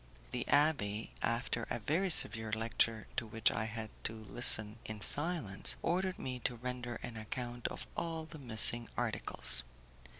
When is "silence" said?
4.99-5.75